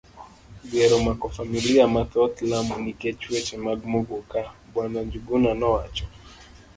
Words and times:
Dhier 0.67 0.91
omako 0.99 1.27
familia 1.37 1.83
mathoth 1.95 2.37
Lamu 2.49 2.75
nikech 2.83 3.21
weche 3.31 3.55
mag 3.65 3.79
Muguka, 3.91 4.39
bw. 4.69 4.75
Njuguna 5.09 5.51
nowacho. 5.59 6.05